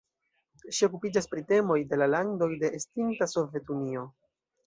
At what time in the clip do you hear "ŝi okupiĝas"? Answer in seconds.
0.75-1.27